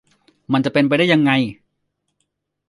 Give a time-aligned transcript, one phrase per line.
[0.51, 1.31] มันจะเป็นไปได้ยังไง